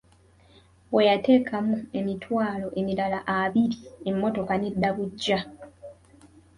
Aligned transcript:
Bwe 0.91 1.03
yateekamu 1.09 1.77
emitwalo 1.99 2.67
emirala 2.79 3.19
abiri 3.39 3.77
emmotoka 4.09 4.53
n'edda 4.57 4.89
buggya. 4.95 5.39